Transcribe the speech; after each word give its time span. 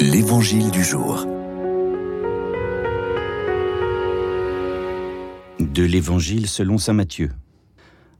L'Évangile 0.00 0.70
du 0.70 0.84
jour. 0.84 1.26
De 5.58 5.82
l'Évangile 5.82 6.46
selon 6.46 6.78
Saint 6.78 6.92
Matthieu. 6.92 7.32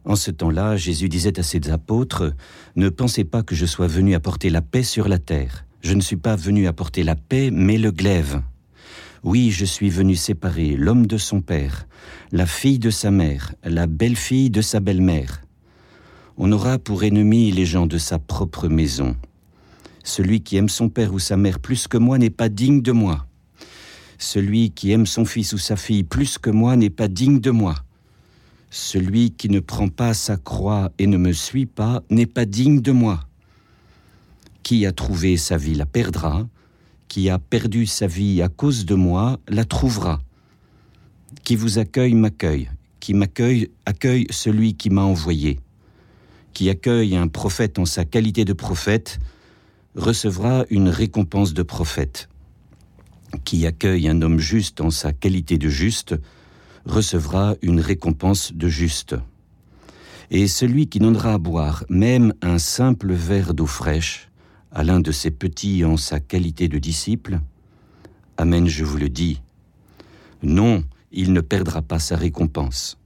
En 0.05 0.17
ce 0.17 0.33
temps-là, 0.33 0.77
Jésus 0.77 1.09
disait 1.09 1.39
à 1.39 1.45
ses 1.45 1.71
apôtres, 1.71 2.35
Ne 2.75 2.89
pensez 2.89 3.23
pas 3.23 3.45
que 3.45 3.55
je 3.55 3.65
sois 3.65 3.87
venu 3.87 4.17
apporter 4.17 4.51
la 4.51 4.61
paix 4.61 4.83
sur 4.83 5.07
la 5.07 5.19
terre. 5.19 5.67
Je 5.81 5.95
ne 5.95 6.01
suis 6.01 6.17
pas 6.17 6.35
venu 6.35 6.67
apporter 6.67 7.05
la 7.05 7.15
paix, 7.15 7.51
mais 7.53 7.79
le 7.79 7.93
glaive. 7.93 8.43
Oui, 9.23 9.53
je 9.53 9.65
suis 9.65 9.89
venu 9.89 10.17
séparer 10.17 10.75
l'homme 10.75 11.07
de 11.07 11.17
son 11.17 11.41
père, 11.41 11.87
la 12.33 12.47
fille 12.47 12.81
de 12.81 12.91
sa 12.91 13.13
mère, 13.13 13.55
la 13.63 13.87
belle-fille 13.87 14.51
de 14.51 14.63
sa 14.63 14.81
belle-mère. 14.81 15.43
On 16.39 16.51
aura 16.51 16.81
pour 16.81 17.05
ennemis 17.05 17.53
les 17.53 17.67
gens 17.67 17.87
de 17.87 17.99
sa 17.99 18.19
propre 18.19 18.67
maison. 18.67 19.15
Celui 20.09 20.41
qui 20.41 20.57
aime 20.57 20.71
son 20.71 20.89
père 20.89 21.13
ou 21.13 21.19
sa 21.19 21.37
mère 21.37 21.61
plus 21.61 21.87
que 21.87 21.99
moi 21.99 22.17
n'est 22.17 22.31
pas 22.31 22.49
digne 22.49 22.81
de 22.81 22.93
moi. 22.93 23.27
Celui 24.17 24.71
qui 24.71 24.91
aime 24.91 25.05
son 25.05 25.27
fils 25.27 25.53
ou 25.53 25.59
sa 25.59 25.77
fille 25.77 26.03
plus 26.03 26.39
que 26.39 26.49
moi 26.49 26.77
n'est 26.77 26.89
pas 26.89 27.09
digne 27.09 27.41
de 27.41 27.51
moi. 27.51 27.75
Celui 28.71 29.33
qui 29.33 29.51
ne 29.51 29.61
prend 29.61 29.89
pas 29.89 30.15
sa 30.15 30.39
croix 30.39 30.91
et 30.99 31.07
ne 31.07 31.19
me 31.19 31.35
suit 31.35 31.67
pas 31.67 32.03
n'est 32.09 32.25
pas 32.25 32.47
digne 32.47 32.81
de 32.81 32.91
moi. 32.91 33.21
Qui 34.63 34.87
a 34.87 34.93
trouvé 34.93 35.37
sa 35.37 35.59
vie 35.59 35.75
la 35.75 35.85
perdra, 35.85 36.49
qui 37.09 37.29
a 37.29 37.39
perdu 37.39 37.85
sa 37.85 38.07
vie 38.07 38.41
à 38.41 38.49
cause 38.49 38.87
de 38.87 38.95
moi 38.95 39.39
la 39.47 39.67
trouvera. 39.67 40.23
Qui 41.45 41.55
vous 41.55 41.79
accueille 41.79 42.15
m'accueille, 42.15 42.71
qui 42.99 43.13
m'accueille 43.13 43.71
accueille 43.85 44.27
celui 44.31 44.73
qui 44.73 44.89
m'a 44.89 45.03
envoyé. 45.03 45.61
Qui 46.55 46.71
accueille 46.71 47.15
un 47.15 47.29
prophète 47.29 47.79
en 47.79 47.85
sa 47.85 48.07
qualité 48.07 48.47
de 48.47 48.55
prophète, 48.55 49.19
recevra 49.99 50.65
une 50.71 50.89
récompense 50.89 51.53
de 51.53 51.63
prophète. 51.63 52.29
Qui 53.45 53.67
accueille 53.67 54.09
un 54.09 54.23
homme 54.23 54.39
juste 54.39 54.81
en 54.81 54.91
sa 54.91 55.13
qualité 55.13 55.59
de 55.59 55.69
juste 55.69 56.15
recevra 56.87 57.57
une 57.61 57.81
récompense 57.81 58.53
de 58.55 58.69
juste. 58.69 59.17
Et 60.31 60.47
celui 60.47 60.87
qui 60.87 61.01
donnera 61.01 61.35
à 61.35 61.39
boire 61.39 61.85
même 61.91 62.33
un 62.43 62.59
simple 62.59 63.13
verre 63.13 63.55
d'eau 63.55 63.67
fraîche 63.67 64.31
à 64.71 64.85
l'un 64.85 65.01
de 65.01 65.13
ses 65.13 65.31
petits 65.31 65.85
en 65.85 65.97
sa 65.97 66.21
qualité 66.21 66.69
de 66.69 66.79
disciple, 66.79 67.41
Amen, 68.37 68.69
je 68.69 68.85
vous 68.85 68.99
le 68.99 69.09
dis, 69.09 69.43
non, 70.43 70.85
il 71.11 71.33
ne 71.33 71.41
perdra 71.41 71.83
pas 71.83 71.99
sa 71.99 72.17
récompense. 72.17 72.99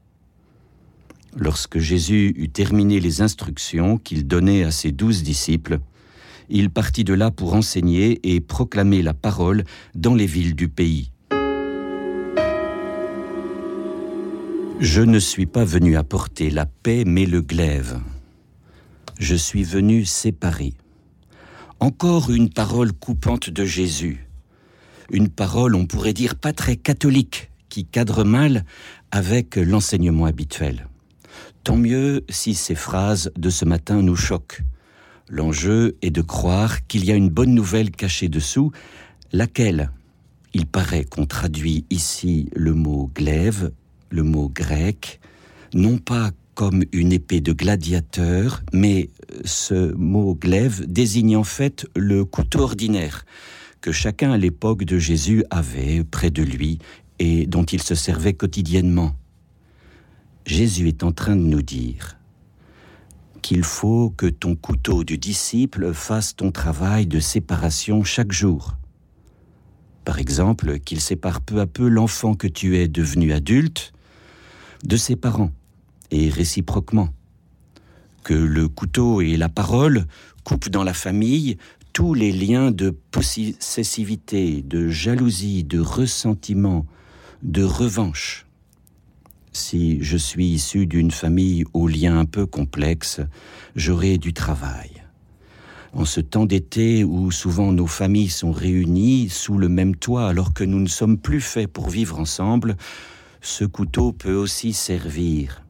Lorsque 1.35 1.79
Jésus 1.79 2.35
eut 2.37 2.51
terminé 2.51 3.01
les 3.01 3.23
instructions 3.23 3.97
qu'il 3.97 4.27
donnait 4.27 4.65
à 4.65 4.71
ses 4.71 4.93
douze 4.93 5.23
disciples, 5.23 5.81
il 6.55 6.69
partit 6.69 7.03
de 7.03 7.15
là 7.15 7.31
pour 7.31 7.55
enseigner 7.55 8.21
et 8.23 8.41
proclamer 8.41 9.03
la 9.03 9.15
parole 9.15 9.65
dans 9.95 10.15
les 10.15 10.27
villes 10.27 10.55
du 10.55 10.69
pays. 10.69 11.11
Je 14.79 15.01
ne 15.01 15.19
suis 15.19 15.47
pas 15.47 15.65
venu 15.65 15.97
apporter 15.97 16.51
la 16.51 16.67
paix, 16.67 17.05
mais 17.07 17.25
le 17.25 17.41
glaive. 17.41 18.01
Je 19.19 19.35
suis 19.35 19.63
venu 19.63 20.05
séparer. 20.05 20.75
Encore 21.81 22.31
une 22.31 22.51
parole 22.51 22.93
coupante 22.93 23.49
de 23.49 23.65
Jésus. 23.65 24.27
Une 25.11 25.31
parole, 25.31 25.75
on 25.75 25.87
pourrait 25.87 26.13
dire, 26.13 26.35
pas 26.35 26.53
très 26.53 26.77
catholique, 26.77 27.51
qui 27.71 27.87
cadre 27.87 28.25
mal 28.25 28.65
avec 29.11 29.57
l'enseignement 29.57 30.27
habituel. 30.27 30.87
Tant 31.65 31.77
mieux 31.77 32.25
si 32.29 32.55
ces 32.55 32.75
phrases 32.75 33.31
de 33.39 33.49
ce 33.49 33.65
matin 33.65 34.03
nous 34.03 34.17
choquent. 34.17 34.63
L'enjeu 35.33 35.97
est 36.03 36.11
de 36.11 36.21
croire 36.21 36.87
qu'il 36.87 37.07
y 37.07 37.11
a 37.11 37.15
une 37.15 37.31
bonne 37.31 37.55
nouvelle 37.55 37.91
cachée 37.91 38.29
dessous, 38.29 38.71
laquelle 39.33 39.91
il 40.53 40.67
paraît 40.67 41.05
qu'on 41.05 41.25
traduit 41.25 41.87
ici 41.89 42.51
le 42.55 42.75
mot 42.75 43.11
glaive, 43.15 43.73
le 44.11 44.25
mot 44.25 44.51
grec, 44.55 45.21
non 45.73 45.97
pas 45.97 46.33
comme 46.53 46.85
une 46.93 47.15
épée 47.15 47.41
de 47.41 47.55
gladiateur, 47.55 48.63
mais 48.75 49.09
ce 49.43 49.95
mot 49.95 50.35
glaive 50.35 50.85
désigne 50.87 51.39
en 51.39 51.45
fait 51.45 51.87
le 51.97 52.27
couteau 52.27 52.61
ordinaire 52.61 53.25
que 53.81 53.91
chacun 53.91 54.33
à 54.33 54.37
l'époque 54.37 54.85
de 54.85 54.99
Jésus 54.99 55.45
avait 55.49 56.05
près 56.05 56.31
de 56.31 56.43
lui 56.43 56.79
et 57.19 57.47
dont 57.47 57.65
il 57.65 57.81
se 57.81 57.95
servait 57.95 58.35
quotidiennement. 58.35 59.17
Jésus 60.45 60.89
est 60.89 61.03
en 61.03 61.13
train 61.13 61.37
de 61.37 61.41
nous 61.41 61.63
dire 61.63 62.19
qu'il 63.43 63.65
faut 63.65 64.11
que 64.17 64.27
ton 64.27 64.55
couteau 64.55 65.05
du 65.05 65.19
disciple 65.19 65.93
fasse 65.93 66.35
ton 66.37 66.53
travail 66.53 67.07
de 67.07 67.21
séparation 67.21 68.05
chaque 68.05 68.33
jour. 68.33 68.77
Par 70.05 70.19
exemple, 70.19 70.79
qu'il 70.79 71.01
sépare 71.01 71.41
peu 71.41 71.61
à 71.61 71.67
peu 71.67 71.89
l'enfant 71.89 72.35
que 72.35 72.47
tu 72.47 72.79
es 72.79 72.89
devenu 72.89 73.33
adulte 73.33 73.93
de 74.85 74.97
ses 74.97 75.17
parents, 75.17 75.53
et 76.11 76.29
réciproquement. 76.29 77.09
Que 78.25 78.35
le 78.35 78.69
couteau 78.69 79.21
et 79.21 79.37
la 79.37 79.49
parole 79.49 80.07
coupent 80.45 80.69
dans 80.69 80.85
la 80.85 80.95
famille 80.95 81.57
tous 81.93 82.15
les 82.15 82.33
liens 82.33 82.71
de 82.71 82.91
possessivité, 82.91 84.63
de 84.63 84.89
jalousie, 84.89 85.65
de 85.65 85.79
ressentiment, 85.79 86.87
de 87.43 87.63
revanche. 87.63 88.47
Si 89.53 90.03
je 90.03 90.17
suis 90.17 90.47
issu 90.47 90.87
d'une 90.87 91.11
famille 91.11 91.65
aux 91.75 91.87
liens 91.87 92.19
un 92.19 92.25
peu 92.25 92.47
complexes, 92.47 93.21
j'aurai 93.77 94.17
du 94.17 94.33
travail. 94.33 94.91
En 95.93 96.07
ce 96.07 96.21
temps 96.21 96.47
d'été 96.47 97.05
où 97.05 97.31
souvent 97.31 97.71
nos 97.71 97.87
familles 97.87 98.31
sont 98.31 98.53
réunies 98.53 99.29
sous 99.29 99.59
le 99.59 99.69
même 99.69 99.95
toit 99.95 100.27
alors 100.27 100.55
que 100.55 100.65
nous 100.65 100.81
ne 100.81 100.89
sommes 100.89 101.19
plus 101.19 101.43
faits 101.43 101.71
pour 101.71 101.91
vivre 101.91 102.19
ensemble, 102.19 102.77
ce 103.43 103.67
couteau 103.67 104.13
peut 104.13 104.35
aussi 104.35 104.73
servir. 104.73 105.63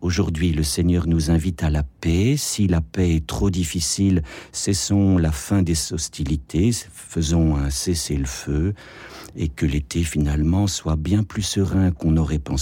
Aujourd'hui, 0.00 0.52
le 0.52 0.62
Seigneur 0.62 1.06
nous 1.06 1.30
invite 1.30 1.62
à 1.62 1.70
la 1.70 1.82
paix. 1.82 2.36
Si 2.36 2.66
la 2.66 2.80
paix 2.80 3.16
est 3.16 3.26
trop 3.26 3.50
difficile, 3.50 4.22
cessons 4.52 5.16
la 5.16 5.32
fin 5.32 5.62
des 5.62 5.92
hostilités, 5.92 6.70
faisons 6.92 7.56
un 7.56 7.70
cessez-le-feu, 7.70 8.74
et 9.36 9.48
que 9.48 9.66
l'été 9.66 10.02
finalement 10.04 10.66
soit 10.66 10.96
bien 10.96 11.22
plus 11.22 11.42
serein 11.42 11.90
qu'on 11.90 12.16
aurait 12.16 12.38
pensé. 12.38 12.58